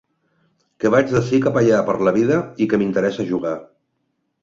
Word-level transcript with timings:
Que 0.83 0.91
vaig 0.95 1.11
d'ací 1.17 1.41
cap 1.45 1.61
allà 1.63 1.83
per 1.91 1.97
la 2.09 2.17
vida 2.19 2.41
i 2.67 2.71
que 2.73 2.83
m'interessa 2.85 3.31
jugar. 3.33 3.57